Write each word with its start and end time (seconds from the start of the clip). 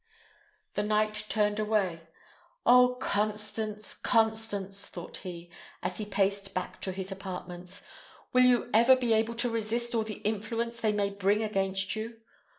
The 0.73 0.81
knight 0.81 1.27
turned 1.29 1.59
away. 1.59 2.01
"Oh, 2.65 2.95
Constance! 2.99 3.93
Constance!" 3.93 4.87
thought 4.87 5.17
he, 5.17 5.51
as 5.83 5.99
he 5.99 6.07
paced 6.07 6.55
back 6.55 6.81
to 6.81 6.91
his 6.91 7.11
apartments; 7.11 7.83
"will 8.33 8.41
you 8.43 8.71
ever 8.73 8.95
be 8.95 9.13
able 9.13 9.35
to 9.35 9.47
resist 9.51 9.93
all 9.93 10.01
the 10.01 10.23
influence 10.23 10.81
they 10.81 10.91
may 10.91 11.11
bring 11.11 11.43
against 11.43 11.95
you? 11.95 12.19